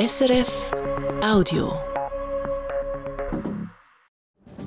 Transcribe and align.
SRF 0.00 0.70
Audio. 1.22 1.78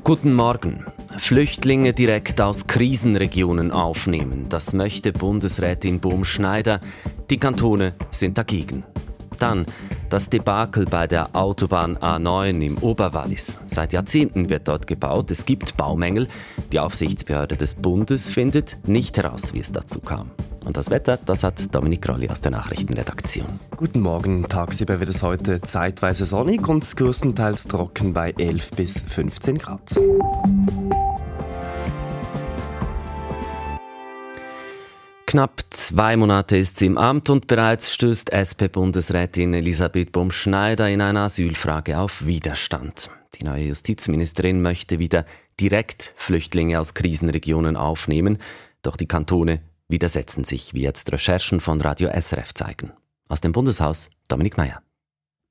Guten 0.03 0.35
Morgen. 0.35 0.85
Flüchtlinge 1.17 1.91
direkt 1.93 2.39
aus 2.39 2.67
Krisenregionen 2.67 3.71
aufnehmen. 3.71 4.45
Das 4.49 4.73
möchte 4.73 5.11
Bundesrätin 5.11 5.99
Bohm-Schneider. 5.99 6.81
Die 7.31 7.37
Kantone 7.37 7.95
sind 8.11 8.37
dagegen. 8.37 8.83
Dann 9.39 9.65
das 10.13 10.29
Debakel 10.29 10.85
bei 10.85 11.07
der 11.07 11.35
Autobahn 11.35 11.97
A9 11.97 12.61
im 12.61 12.77
Oberwallis. 12.77 13.57
Seit 13.65 13.93
Jahrzehnten 13.93 14.47
wird 14.47 14.67
dort 14.67 14.85
gebaut. 14.85 15.31
Es 15.31 15.43
gibt 15.43 15.75
Baumängel. 15.75 16.27
Die 16.71 16.79
Aufsichtsbehörde 16.79 17.57
des 17.57 17.73
Bundes 17.73 18.29
findet 18.29 18.77
nicht 18.87 19.17
heraus, 19.17 19.55
wie 19.55 19.59
es 19.59 19.71
dazu 19.71 20.01
kam. 20.01 20.29
Und 20.65 20.77
das 20.77 20.91
Wetter, 20.91 21.17
das 21.17 21.43
hat 21.43 21.73
Dominik 21.73 22.07
Rolli 22.07 22.29
aus 22.29 22.41
der 22.41 22.51
Nachrichtenredaktion. 22.51 23.59
Guten 23.75 24.01
Morgen. 24.01 24.43
Tagsüber 24.47 24.99
wird 24.99 25.09
es 25.09 25.23
heute 25.23 25.61
zeitweise 25.61 26.25
sonnig 26.27 26.67
und 26.67 26.95
größtenteils 26.95 27.67
trocken 27.67 28.13
bei 28.13 28.35
11 28.37 28.69
bis 28.73 29.01
15 29.01 29.57
Grad. 29.57 29.99
Knapp 35.25 35.62
zwei 35.87 36.15
Monate 36.15 36.55
ist 36.55 36.77
sie 36.77 36.85
im 36.85 36.97
Amt 36.97 37.29
und 37.29 37.47
bereits 37.47 37.93
stößt 37.93 38.31
SP-Bundesrätin 38.31 39.53
Elisabeth 39.53 40.13
Baumschneider 40.13 40.89
in 40.89 41.01
einer 41.01 41.21
Asylfrage 41.21 41.99
auf 41.99 42.25
Widerstand. 42.25 43.09
Die 43.35 43.43
neue 43.43 43.65
Justizministerin 43.65 44.61
möchte 44.61 44.99
wieder 44.99 45.25
direkt 45.59 46.13
Flüchtlinge 46.15 46.79
aus 46.79 46.93
Krisenregionen 46.93 47.75
aufnehmen, 47.75 48.37
doch 48.81 48.95
die 48.95 49.07
Kantone 49.07 49.61
widersetzen 49.89 50.45
sich, 50.45 50.73
wie 50.73 50.83
jetzt 50.83 51.11
Recherchen 51.11 51.59
von 51.59 51.81
Radio 51.81 52.09
SRF 52.09 52.53
zeigen. 52.53 52.93
Aus 53.27 53.41
dem 53.41 53.51
Bundeshaus 53.51 54.09
Dominik 54.29 54.57
Mayer. 54.57 54.81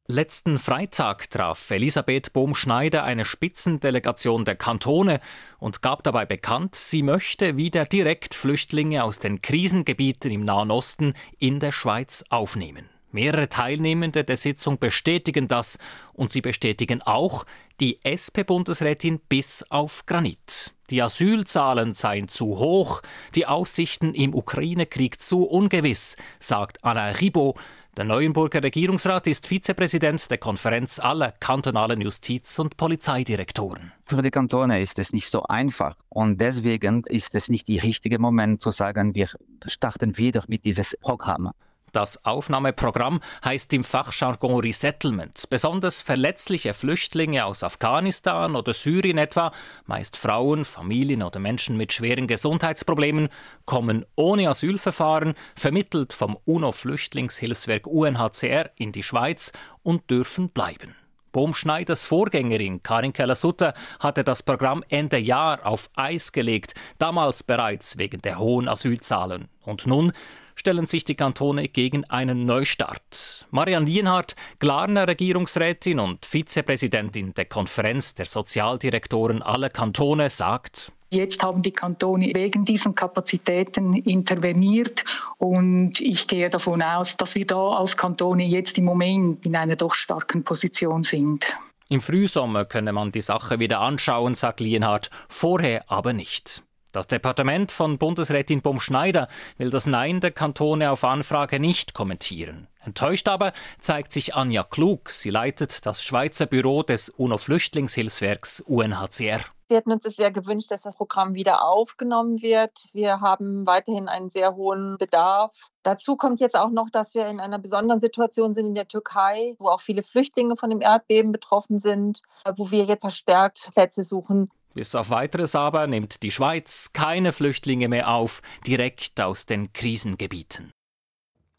Letzten 0.09 0.59
Freitag 0.59 1.31
traf 1.31 1.71
Elisabeth 1.71 2.33
Bohm-Schneider 2.33 3.05
eine 3.05 3.25
Spitzendelegation 3.25 4.45
der 4.45 4.57
Kantone 4.57 5.21
und 5.61 5.81
gab 5.81 6.03
dabei 6.03 6.27
bekannt, 6.27 6.75
sie 6.75 7.05
möchte 7.05 7.57
wieder 7.57 7.85
direkt 7.85 8.35
Flüchtlinge 8.35 9.05
aus 9.05 9.21
den 9.21 9.43
Krisengebieten 9.43 10.33
im 10.33 10.45
Nahen 10.45 10.73
Osten 10.73 11.15
in 11.39 11.61
der 11.61 11.71
Schweiz 11.71 12.25
aufnehmen. 12.31 12.89
Mehrere 13.13 13.49
Teilnehmende 13.49 14.25
der 14.25 14.37
Sitzung 14.37 14.79
bestätigen 14.79 15.47
das 15.47 15.79
und 16.15 16.33
sie 16.33 16.41
bestätigen 16.41 17.01
auch 17.03 17.45
die 17.79 18.01
SP-Bundesrätin 18.03 19.21
bis 19.29 19.63
auf 19.71 20.07
Granit. 20.07 20.73
Die 20.91 21.01
Asylzahlen 21.01 21.95
seien 21.95 22.29
zu 22.29 22.59
hoch, 22.59 23.03
die 23.35 23.47
Aussichten 23.47 24.15
im 24.15 24.35
Ukraine-Krieg 24.35 25.21
zu 25.21 25.45
ungewiss, 25.45 26.17
sagt 26.39 26.83
Anna 26.85 27.11
Ribot, 27.11 27.59
der 27.97 28.05
Neuenburger 28.05 28.63
Regierungsrat 28.63 29.27
ist 29.27 29.47
Vizepräsident 29.47 30.31
der 30.31 30.39
Konferenz 30.39 30.99
aller 30.99 31.33
kantonalen 31.33 32.01
Justiz- 32.01 32.59
und 32.59 32.77
Polizeidirektoren. 32.79 33.93
Für 34.07 34.23
die 34.23 34.31
Kantone 34.31 34.81
ist 34.81 34.99
es 34.99 35.13
nicht 35.13 35.29
so 35.29 35.43
einfach 35.43 35.97
und 36.09 36.41
deswegen 36.41 37.05
ist 37.05 37.35
es 37.35 37.51
nicht 37.51 37.69
der 37.69 37.83
richtige 37.83 38.19
Moment 38.19 38.61
zu 38.63 38.71
sagen, 38.71 39.15
wir 39.15 39.29
starten 39.67 40.17
wieder 40.17 40.43
mit 40.49 40.65
diesem 40.65 40.87
Programm. 41.03 41.51
Das 41.93 42.25
Aufnahmeprogramm 42.25 43.21
heißt 43.45 43.73
im 43.75 43.85
Fachjargon 43.85 44.61
Resettlement. 44.61 45.45
Besonders 45.51 46.01
verletzliche 46.01 46.73
Flüchtlinge 46.73 47.45
aus 47.45 47.63
Afghanistan 47.63 48.57
oder 48.57 48.73
Syrien 48.73 49.19
etwa, 49.19 49.53
meist 49.85 50.17
Frauen, 50.17 50.65
Familien 50.65 51.23
oder 51.23 51.39
Menschen 51.39 51.77
mit 51.77 51.93
schweren 51.93 52.27
Gesundheitsproblemen, 52.27 53.29
kommen 53.67 54.07
ohne 54.17 54.49
Asylverfahren, 54.49 55.35
vermittelt 55.55 56.15
vom 56.15 56.39
UNO-Flüchtlingshilfswerk 56.47 57.87
UNHCR 57.87 58.71
in 58.77 58.93
die 58.93 59.03
Schweiz 59.03 59.53
und 59.83 60.11
dürfen 60.11 60.49
bleiben. 60.49 60.97
Bohm-Schneiders 61.33 62.05
Vorgängerin 62.05 62.83
Karin 62.83 63.13
Keller-Sutter 63.13 63.75
hatte 64.01 64.23
das 64.23 64.43
Programm 64.43 64.85
Ende 64.89 65.19
Jahr 65.19 65.67
auf 65.67 65.89
Eis 65.95 66.33
gelegt, 66.33 66.75
damals 66.99 67.43
bereits 67.43 67.99
wegen 67.99 68.21
der 68.21 68.39
hohen 68.39 68.69
Asylzahlen. 68.69 69.49
Und 69.65 69.87
nun 69.87 70.13
stellen 70.55 70.87
sich 70.87 71.05
die 71.05 71.15
Kantone 71.15 71.69
gegen 71.69 72.05
einen 72.05 72.45
Neustart. 72.45 73.47
Marianne 73.51 73.87
Lienhardt, 73.87 74.37
Glarner 74.59 75.09
Regierungsrätin 75.09 75.99
und 75.99 76.27
Vizepräsidentin 76.27 77.35
der 77.35 77.47
Konferenz 77.47 78.15
der 78.15 78.27
Sozialdirektoren 78.27 79.43
aller 79.43 79.69
Kantone, 79.71 80.31
sagt, 80.31 80.93
Jetzt 81.13 81.43
haben 81.43 81.61
die 81.61 81.73
Kantone 81.73 82.33
wegen 82.35 82.65
diesen 82.65 82.95
Kapazitäten 82.95 83.93
interveniert 83.93 85.05
und 85.37 86.01
ich 86.01 86.27
gehe 86.27 86.49
davon 86.49 86.81
aus, 86.81 87.19
dass 87.19 87.35
wir 87.35 87.47
da 87.47 87.73
als 87.73 87.99
Kantone 87.99 88.47
jetzt 88.47 88.79
im 88.79 88.85
Moment 88.85 89.45
in 89.45 89.55
einer 89.55 89.77
doch 89.77 89.93
starken 89.93 90.43
Position 90.43 91.03
sind. 91.03 91.45
Im 91.91 92.01
Frühsommer 92.01 92.65
könne 92.65 92.95
man 92.95 93.13
die 93.13 93.21
Sache 93.21 93.59
wieder 93.59 93.83
anschauen, 93.83 94.35
sagt 94.35 94.61
Lienhardt, 94.61 95.11
vorher 95.29 95.85
aber 95.91 96.15
nicht. 96.15 96.63
Das 96.93 97.07
Departement 97.07 97.73
von 97.73 97.97
Bundesrätin 97.97 98.61
Bom 98.61 98.79
Schneider 98.79 99.29
will 99.57 99.71
das 99.71 99.87
Nein 99.87 100.21
der 100.21 100.31
Kantone 100.31 100.91
auf 100.91 101.05
Anfrage 101.05 101.59
nicht 101.59 101.95
kommentieren. 101.95 102.69
Enttäuscht 102.85 103.29
aber 103.29 103.55
zeigt 103.79 104.13
sich 104.13 104.35
Anja 104.35 104.63
Klug. 104.63 105.09
Sie 105.09 105.31
leitet 105.31 105.87
das 105.87 106.05
Schweizer 106.05 106.45
Büro 106.45 106.83
des 106.83 107.09
UNO-Flüchtlingshilfswerks 107.09 108.61
UNHCR. 108.61 109.41
Wir 109.69 109.79
hätten 109.79 109.93
uns 109.93 110.03
sehr 110.03 110.31
gewünscht, 110.31 110.71
dass 110.71 110.83
das 110.83 110.97
Programm 110.97 111.33
wieder 111.33 111.67
aufgenommen 111.67 112.43
wird. 112.43 112.89
Wir 112.93 113.23
haben 113.23 113.65
weiterhin 113.65 114.07
einen 114.07 114.29
sehr 114.29 114.55
hohen 114.55 114.99
Bedarf. 114.99 115.57
Dazu 115.83 116.17
kommt 116.17 116.41
jetzt 116.41 116.59
auch 116.59 116.69
noch, 116.69 116.91
dass 116.91 117.15
wir 117.15 117.27
in 117.27 117.41
einer 117.41 117.59
besonderen 117.59 118.01
Situation 118.01 118.53
sind 118.53 118.67
in 118.67 118.75
der 118.75 118.87
Türkei, 118.87 119.55
wo 119.59 119.69
auch 119.69 119.81
viele 119.81 120.03
Flüchtlinge 120.03 120.57
von 120.59 120.69
dem 120.69 120.83
Erdbeben 120.83 121.33
betroffen 121.33 121.79
sind, 121.79 122.21
wo 122.57 122.71
wir 122.71 122.85
jetzt 122.85 123.01
verstärkt 123.01 123.71
Plätze 123.73 124.03
suchen. 124.03 124.51
Bis 124.75 124.95
auf 124.95 125.11
weiteres 125.11 125.55
aber 125.55 125.87
nimmt 125.87 126.23
die 126.23 126.31
Schweiz 126.31 126.91
keine 126.93 127.33
Flüchtlinge 127.33 127.89
mehr 127.89 128.09
auf, 128.09 128.41
direkt 128.67 129.21
aus 129.21 129.47
den 129.47 129.73
Krisengebieten. 129.73 130.71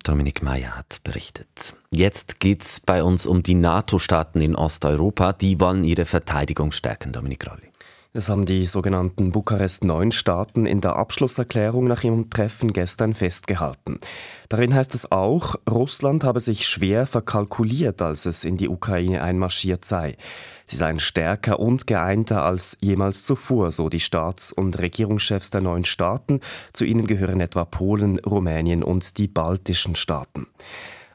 Dominik 0.04 0.44
Mayer 0.44 0.76
hat 0.76 1.02
berichtet. 1.04 1.76
Jetzt 1.92 2.42
geht 2.42 2.64
es 2.64 2.82
bei 2.82 3.04
uns 3.04 3.26
um 3.26 3.42
die 3.42 3.54
NATO-Staaten 3.54 4.42
in 4.42 4.56
Osteuropa. 4.56 5.32
Die 5.32 5.62
wollen 5.62 5.86
ihre 5.86 6.04
Verteidigung 6.04 6.72
stärken, 6.72 7.14
Dominik 7.14 7.50
Rolli. 7.50 7.74
Das 8.12 8.30
haben 8.30 8.46
die 8.46 8.68
sogenannten 8.68 9.32
Bukarest-9-Staaten 9.32 10.68
in 10.68 10.82
der 10.82 10.98
Abschlusserklärung 10.98 11.86
nach 11.86 12.04
ihrem 12.04 12.30
Treffen 12.30 12.72
gestern 12.72 13.16
festgehalten. 13.16 13.98
Darin 14.50 14.76
heißt 14.76 14.94
es 14.94 15.12
auch, 15.12 15.56
Russland 15.68 16.24
habe 16.24 16.40
sich 16.40 16.68
schwer 16.68 17.08
verkalkuliert, 17.08 18.04
als 18.04 18.28
es 18.28 18.44
in 18.44 18.58
die 18.58 18.70
Ukraine 18.70 19.24
einmarschiert 19.24 19.84
sei. 19.86 20.16
Sie 20.66 20.76
seien 20.76 21.00
stärker 21.00 21.60
und 21.60 21.88
geeinter 21.88 22.44
als 22.44 22.78
jemals 22.82 23.24
zuvor, 23.24 23.72
so 23.72 23.90
die 23.90 24.00
Staats- 24.00 24.52
und 24.52 24.80
Regierungschefs 24.80 25.50
der 25.50 25.62
neuen 25.62 25.86
Staaten. 25.86 26.40
Zu 26.74 26.86
ihnen 26.86 27.08
gehören 27.08 27.42
etwa 27.42 27.66
Polen, 27.66 28.20
Rumänien 28.20 28.84
und 28.84 29.18
die 29.18 29.28
baltischen 29.28 29.96
Staaten. 29.96 30.48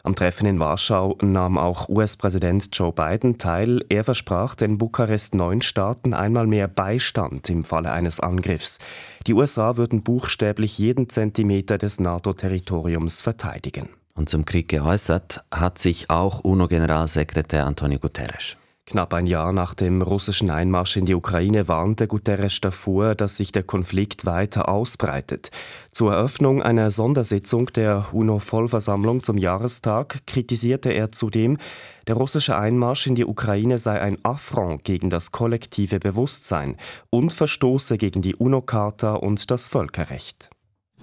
Am 0.09 0.15
Treffen 0.15 0.47
in 0.47 0.59
Warschau 0.59 1.19
nahm 1.21 1.59
auch 1.59 1.89
US-Präsident 1.89 2.69
Joe 2.73 2.93
Biden 2.93 3.37
teil. 3.37 3.85
Er 3.89 4.05
versprach 4.05 4.55
den 4.55 4.79
Bukarest 4.79 5.35
neun 5.35 5.61
Staaten 5.61 6.15
einmal 6.15 6.47
mehr 6.47 6.69
Beistand 6.69 7.51
im 7.51 7.65
Falle 7.65 7.93
eines 7.93 8.21
Angriffs. 8.21 8.79
Die 9.27 9.35
USA 9.35 9.77
würden 9.77 10.03
buchstäblich 10.03 10.79
jeden 10.79 11.11
Zentimeter 11.11 11.77
des 11.79 12.01
NATO-Territoriums 12.01 13.21
verteidigen. 13.21 13.91
Und 14.15 14.29
zum 14.29 14.45
Krieg 14.45 14.69
geäußert 14.69 15.45
hat 15.53 15.79
sich 15.79 16.11
auch 16.11 16.41
UNO-Generalsekretär 16.41 17.67
Antonio 17.67 17.99
Guterres. 17.99 18.57
Knapp 18.89 19.13
ein 19.13 19.27
Jahr 19.27 19.53
nach 19.53 19.75
dem 19.75 20.01
russischen 20.01 20.49
Einmarsch 20.49 20.97
in 20.97 21.05
die 21.05 21.15
Ukraine 21.15 21.69
warnte 21.69 22.07
Guterres 22.07 22.59
davor, 22.63 23.15
dass 23.15 23.37
sich 23.37 23.53
der 23.53 23.63
Konflikt 23.63 24.25
weiter 24.25 24.71
ausbreitet. 24.71 25.51
Zur 25.93 26.15
Eröffnung 26.15 26.63
einer 26.63 26.91
Sondersitzung 26.91 27.67
der 27.67 28.07
UNO-Vollversammlung 28.13 29.23
zum 29.23 29.37
Jahrestag 29.37 30.27
kritisierte 30.27 30.89
er 30.89 31.13
zudem, 31.13 31.59
der 32.07 32.15
russische 32.15 32.57
Einmarsch 32.57 33.07
in 33.07 33.15
die 33.15 33.27
Ukraine 33.27 33.77
sei 33.77 34.01
ein 34.01 34.17
Affront 34.23 34.85
gegen 34.85 35.11
das 35.11 35.33
kollektive 35.33 36.01
Bewusstsein 36.01 36.79
und 37.11 37.35
verstoße 37.35 37.99
gegen 37.99 38.23
die 38.23 38.37
UNO-Charta 38.37 39.17
und 39.17 39.51
das 39.51 39.69
Völkerrecht. 39.69 40.49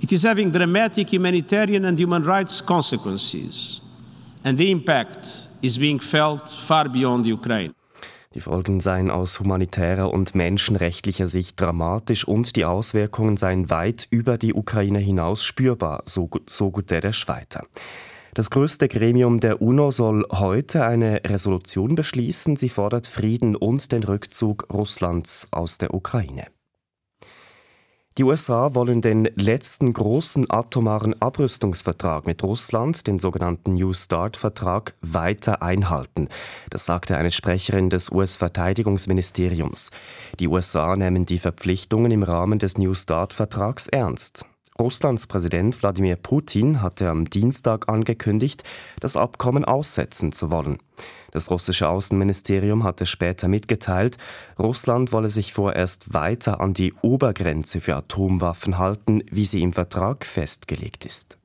It 0.01 0.11
is 0.11 0.25
having 0.25 0.51
dramatic 0.51 1.11
humanitarian 1.13 1.85
and 1.85 1.99
human 1.99 2.23
rights 2.23 2.65
consequences, 2.65 3.79
and 4.43 4.57
the 4.57 4.71
impact 4.71 5.49
is 5.65 5.79
being 5.79 5.99
felt 5.99 6.47
far 6.47 6.89
beyond 6.89 7.25
Ukraine. 7.25 7.73
Die 8.35 8.41
Folgen 8.41 8.81
seien 8.81 9.09
aus 9.09 9.39
humanitärer 9.39 10.11
und 10.11 10.35
menschenrechtlicher 10.35 11.27
Sicht 11.27 11.59
dramatisch 11.59 12.27
und 12.27 12.55
die 12.57 12.65
Auswirkungen 12.65 13.37
seien 13.37 13.69
weit 13.69 14.07
über 14.09 14.37
die 14.37 14.53
Ukraine 14.53 14.99
hinaus 14.99 15.43
spürbar, 15.43 16.03
so, 16.05 16.29
so 16.45 16.69
Guterres 16.69 17.29
weiter. 17.29 17.65
Das 18.33 18.49
größte 18.49 18.89
Gremium 18.89 19.39
der 19.39 19.61
UNO 19.61 19.91
soll 19.91 20.25
heute 20.29 20.85
eine 20.85 21.21
Resolution 21.25 21.95
beschließen. 21.95 22.57
Sie 22.57 22.67
fordert 22.67 23.07
Frieden 23.07 23.55
und 23.55 23.93
den 23.93 24.03
Rückzug 24.03 24.67
Russlands 24.71 25.47
aus 25.51 25.77
der 25.77 25.93
Ukraine. 25.93 26.47
Die 28.17 28.23
USA 28.23 28.73
wollen 28.73 29.01
den 29.01 29.25
letzten 29.35 29.91
großen 29.91 30.49
atomaren 30.49 31.21
Abrüstungsvertrag 31.21 32.25
mit 32.25 32.43
Russland, 32.43 33.07
den 33.07 33.19
sogenannten 33.19 33.73
New 33.73 33.91
START-Vertrag, 33.91 34.93
weiter 35.01 35.61
einhalten. 35.61 36.29
Das 36.69 36.85
sagte 36.85 37.17
eine 37.17 37.31
Sprecherin 37.31 37.89
des 37.89 38.13
US-Verteidigungsministeriums. 38.13 39.91
Die 40.39 40.47
USA 40.47 40.95
nehmen 40.95 41.25
die 41.25 41.39
Verpflichtungen 41.39 42.09
im 42.09 42.23
Rahmen 42.23 42.57
des 42.57 42.77
New 42.77 42.95
START-Vertrags 42.95 43.89
ernst. 43.89 44.45
Russlands 44.77 45.27
Präsident 45.27 45.81
Wladimir 45.81 46.17
Putin 46.17 46.81
hatte 46.81 47.09
am 47.09 47.29
Dienstag 47.29 47.87
angekündigt, 47.87 48.63
das 48.99 49.15
Abkommen 49.15 49.63
aussetzen 49.63 50.33
zu 50.33 50.51
wollen. 50.51 50.79
Das 51.31 51.49
russische 51.49 51.87
Außenministerium 51.87 52.83
hatte 52.83 53.05
später 53.05 53.47
mitgeteilt, 53.47 54.17
Russland 54.59 55.13
wolle 55.13 55.29
sich 55.29 55.53
vorerst 55.53 56.13
weiter 56.13 56.59
an 56.59 56.73
die 56.73 56.93
Obergrenze 57.01 57.79
für 57.79 57.95
Atomwaffen 57.95 58.77
halten, 58.77 59.23
wie 59.31 59.45
sie 59.45 59.61
im 59.61 59.71
Vertrag 59.71 60.25
festgelegt 60.25 61.05
ist. 61.05 61.37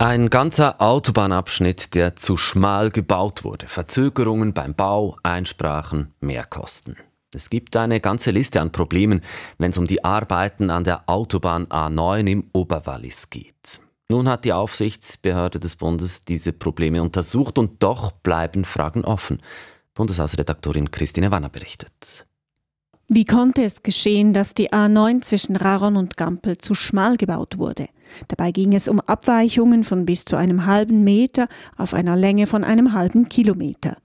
Ein 0.00 0.30
ganzer 0.30 0.80
Autobahnabschnitt, 0.80 1.94
der 1.94 2.14
zu 2.14 2.36
schmal 2.36 2.90
gebaut 2.90 3.42
wurde. 3.42 3.66
Verzögerungen 3.66 4.54
beim 4.54 4.74
Bau, 4.74 5.16
Einsprachen, 5.24 6.14
Mehrkosten. 6.20 6.96
Es 7.34 7.50
gibt 7.50 7.76
eine 7.76 8.00
ganze 8.00 8.30
Liste 8.30 8.60
an 8.60 8.72
Problemen, 8.72 9.20
wenn 9.58 9.70
es 9.70 9.78
um 9.78 9.86
die 9.86 10.02
Arbeiten 10.02 10.70
an 10.70 10.84
der 10.84 11.08
Autobahn 11.08 11.66
A9 11.66 12.26
im 12.26 12.44
Oberwallis 12.54 13.28
geht. 13.28 13.80
Nun 14.10 14.26
hat 14.28 14.46
die 14.46 14.54
Aufsichtsbehörde 14.54 15.60
des 15.60 15.76
Bundes 15.76 16.22
diese 16.22 16.54
Probleme 16.54 17.02
untersucht 17.02 17.58
und 17.58 17.82
doch 17.82 18.12
bleiben 18.12 18.64
Fragen 18.64 19.04
offen. 19.04 19.42
Bundeshausredaktorin 19.92 20.90
Christine 20.90 21.30
Wanner 21.30 21.50
berichtet. 21.50 22.26
Wie 23.08 23.26
konnte 23.26 23.62
es 23.62 23.82
geschehen, 23.82 24.32
dass 24.32 24.54
die 24.54 24.72
A9 24.72 25.20
zwischen 25.22 25.56
Raron 25.56 25.96
und 25.96 26.16
Gampel 26.16 26.56
zu 26.56 26.74
schmal 26.74 27.18
gebaut 27.18 27.58
wurde? 27.58 27.88
Dabei 28.28 28.52
ging 28.52 28.74
es 28.74 28.88
um 28.88 29.00
Abweichungen 29.00 29.84
von 29.84 30.06
bis 30.06 30.24
zu 30.24 30.36
einem 30.36 30.64
halben 30.64 31.04
Meter 31.04 31.48
auf 31.76 31.92
einer 31.92 32.16
Länge 32.16 32.46
von 32.46 32.64
einem 32.64 32.94
halben 32.94 33.28
Kilometer. 33.28 33.98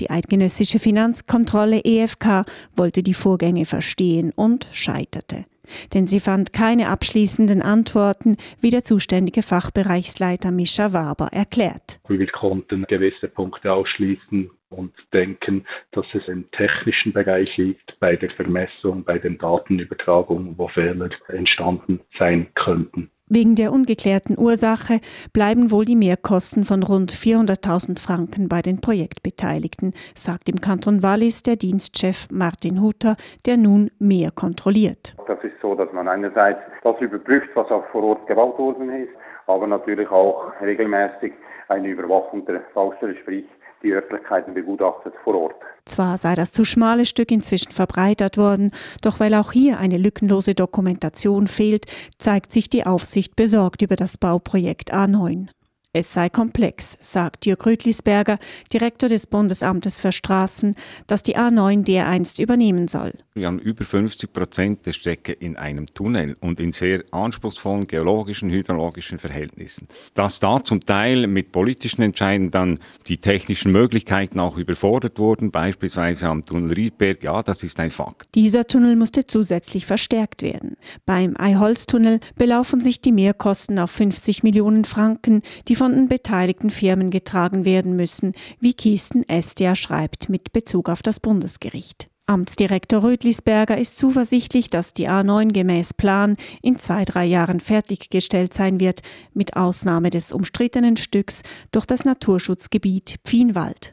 Die 0.00 0.10
eidgenössische 0.10 0.78
Finanzkontrolle 0.78 1.80
EFK 1.84 2.44
wollte 2.76 3.02
die 3.02 3.14
Vorgänge 3.14 3.64
verstehen 3.64 4.32
und 4.34 4.66
scheiterte 4.72 5.44
denn 5.92 6.06
sie 6.06 6.20
fand 6.20 6.52
keine 6.52 6.88
abschließenden 6.88 7.62
Antworten, 7.62 8.36
wie 8.60 8.70
der 8.70 8.84
zuständige 8.84 9.42
Fachbereichsleiter 9.42 10.50
Mischa 10.50 10.92
Waber 10.92 11.28
erklärt. 11.32 12.00
Wir 12.08 12.26
konnten 12.26 12.84
gewisse 12.88 13.28
Punkte 13.28 13.72
ausschließen 13.72 14.50
und 14.70 14.92
denken, 15.12 15.64
dass 15.92 16.06
es 16.14 16.26
im 16.28 16.50
technischen 16.50 17.12
Bereich 17.12 17.56
liegt, 17.56 17.98
bei 18.00 18.16
der 18.16 18.30
Vermessung, 18.30 19.04
bei 19.04 19.18
den 19.18 19.38
Datenübertragungen, 19.38 20.58
wo 20.58 20.68
Fehler 20.68 21.10
entstanden 21.28 22.00
sein 22.18 22.48
könnten. 22.54 23.10
Wegen 23.30 23.54
der 23.54 23.72
ungeklärten 23.72 24.38
Ursache 24.38 25.00
bleiben 25.32 25.70
wohl 25.70 25.86
die 25.86 25.96
Mehrkosten 25.96 26.66
von 26.66 26.82
rund 26.82 27.10
400.000 27.10 27.98
Franken 27.98 28.50
bei 28.50 28.60
den 28.60 28.82
Projektbeteiligten, 28.82 29.94
sagt 30.14 30.50
im 30.50 30.60
Kanton 30.60 31.02
Wallis 31.02 31.42
der 31.42 31.56
Dienstchef 31.56 32.28
Martin 32.30 32.82
Hutter, 32.82 33.16
der 33.46 33.56
nun 33.56 33.90
mehr 33.98 34.30
kontrolliert. 34.30 35.14
Das 35.26 35.42
ist 35.42 35.54
so, 35.62 35.74
dass 35.74 35.90
man 35.94 36.06
einerseits 36.06 36.60
das 36.82 37.00
überprüft, 37.00 37.48
was 37.54 37.70
auch 37.70 37.86
vor 37.92 38.04
Ort 38.04 38.26
gebaut 38.26 38.58
worden 38.58 38.90
ist, 38.90 39.12
aber 39.46 39.66
natürlich 39.66 40.10
auch 40.10 40.52
regelmäßig 40.60 41.32
eine 41.68 41.88
Überwachung 41.88 42.44
der 42.44 42.60
Baustelle, 42.74 43.16
sprich 43.22 43.46
die 43.84 43.92
Örtlichkeiten 43.92 44.54
begutachtet 44.54 45.14
vor 45.22 45.34
Ort. 45.34 45.54
Zwar 45.84 46.18
sei 46.18 46.34
das 46.34 46.52
zu 46.52 46.64
schmale 46.64 47.04
Stück 47.04 47.30
inzwischen 47.30 47.72
verbreitert 47.72 48.38
worden, 48.38 48.72
doch 49.02 49.20
weil 49.20 49.34
auch 49.34 49.52
hier 49.52 49.78
eine 49.78 49.98
lückenlose 49.98 50.54
Dokumentation 50.54 51.46
fehlt, 51.46 51.86
zeigt 52.18 52.52
sich 52.52 52.70
die 52.70 52.86
Aufsicht 52.86 53.36
besorgt 53.36 53.82
über 53.82 53.96
das 53.96 54.16
Bauprojekt 54.16 54.94
A9. 54.94 55.48
Es 55.96 56.12
sei 56.12 56.28
komplex, 56.28 56.98
sagt 57.00 57.46
Jörg 57.46 57.64
Rütlisberger, 57.64 58.40
Direktor 58.72 59.08
des 59.08 59.28
Bundesamtes 59.28 60.00
für 60.00 60.10
Straßen, 60.10 60.74
das 61.06 61.22
die 61.22 61.36
A9 61.36 61.84
dereinst 61.84 62.40
übernehmen 62.40 62.88
soll. 62.88 63.12
Wir 63.34 63.46
haben 63.46 63.60
über 63.60 63.84
50 63.84 64.32
Prozent 64.32 64.86
der 64.86 64.92
Strecke 64.92 65.30
in 65.30 65.56
einem 65.56 65.86
Tunnel 65.86 66.36
und 66.40 66.58
in 66.58 66.72
sehr 66.72 67.04
anspruchsvollen 67.12 67.86
geologischen, 67.86 68.50
hydrologischen 68.50 69.20
Verhältnissen. 69.20 69.86
Dass 70.14 70.40
da 70.40 70.64
zum 70.64 70.84
Teil 70.84 71.28
mit 71.28 71.52
politischen 71.52 72.02
Entscheiden 72.02 72.50
dann 72.50 72.80
die 73.06 73.18
technischen 73.18 73.70
Möglichkeiten 73.70 74.40
auch 74.40 74.56
überfordert 74.56 75.20
wurden, 75.20 75.52
beispielsweise 75.52 76.26
am 76.26 76.44
Tunnel 76.44 76.72
Riedberg, 76.72 77.22
ja, 77.22 77.40
das 77.44 77.62
ist 77.62 77.78
ein 77.78 77.92
Fakt. 77.92 78.34
Dieser 78.34 78.66
Tunnel 78.66 78.96
musste 78.96 79.28
zusätzlich 79.28 79.86
verstärkt 79.86 80.42
werden. 80.42 80.76
Beim 81.06 81.36
Eiholz-Tunnel 81.38 82.18
belaufen 82.34 82.80
sich 82.80 83.00
die 83.00 83.12
Mehrkosten 83.12 83.78
auf 83.78 83.92
50 83.92 84.42
Millionen 84.42 84.84
Franken, 84.84 85.42
die 85.68 85.76
von 85.76 85.83
von 85.84 85.94
den 85.94 86.08
beteiligten 86.08 86.70
Firmen 86.70 87.10
getragen 87.10 87.66
werden 87.66 87.94
müssen, 87.94 88.32
wie 88.58 88.72
Kiesten 88.72 89.22
Estia 89.28 89.76
schreibt 89.76 90.30
mit 90.30 90.54
Bezug 90.54 90.88
auf 90.88 91.02
das 91.02 91.20
Bundesgericht. 91.20 92.08
Amtsdirektor 92.24 93.02
Rödlisberger 93.02 93.76
ist 93.76 93.98
zuversichtlich, 93.98 94.70
dass 94.70 94.94
die 94.94 95.10
A9 95.10 95.52
gemäß 95.52 95.92
Plan 95.92 96.38
in 96.62 96.78
zwei, 96.78 97.04
drei 97.04 97.26
Jahren 97.26 97.60
fertiggestellt 97.60 98.54
sein 98.54 98.80
wird, 98.80 99.02
mit 99.34 99.58
Ausnahme 99.58 100.08
des 100.08 100.32
umstrittenen 100.32 100.96
Stücks 100.96 101.42
durch 101.70 101.84
das 101.84 102.06
Naturschutzgebiet 102.06 103.16
Pfienwald. 103.26 103.92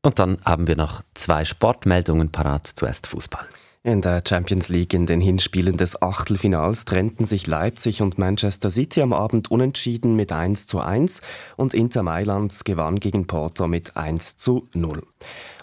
Und 0.00 0.18
dann 0.18 0.38
haben 0.46 0.66
wir 0.66 0.76
noch 0.76 1.02
zwei 1.12 1.44
Sportmeldungen 1.44 2.32
parat. 2.32 2.66
Zuerst 2.66 3.06
Fußball. 3.06 3.46
In 3.84 4.00
der 4.00 4.22
Champions 4.26 4.68
League 4.68 4.92
in 4.92 5.06
den 5.06 5.20
Hinspielen 5.20 5.76
des 5.76 6.02
Achtelfinals 6.02 6.84
trennten 6.84 7.26
sich 7.26 7.46
Leipzig 7.46 8.02
und 8.02 8.18
Manchester 8.18 8.70
City 8.70 9.02
am 9.02 9.12
Abend 9.12 9.50
unentschieden 9.50 10.16
mit 10.16 10.32
1 10.32 10.66
zu 10.66 10.80
1 10.80 11.22
und 11.56 11.74
Inter 11.74 12.02
Mailand 12.02 12.64
gewann 12.64 12.98
gegen 12.98 13.26
Porto 13.26 13.68
mit 13.68 13.96
1 13.96 14.36
zu 14.36 14.68
0. 14.74 15.02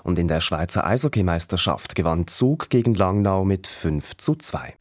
Und 0.03 0.17
in 0.17 0.29
der 0.29 0.39
Schweizer 0.39 0.85
Eishockeymeisterschaft 0.85 1.93
gewann 1.93 2.27
Zug 2.27 2.69
gegen 2.69 2.93
Langnau 2.93 3.43
mit 3.43 3.67
5 3.67 4.15
zu 4.17 4.35
2. 4.35 4.73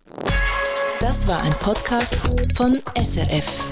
Das 1.01 1.27
war 1.27 1.43
ein 1.43 1.55
Podcast 1.59 2.17
von 2.55 2.81
SRF. 2.97 3.69